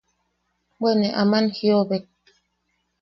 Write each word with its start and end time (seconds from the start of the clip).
Bwe 0.79 0.91
ne 0.99 1.07
aman 1.21 1.45
jiʼobek. 1.55 2.05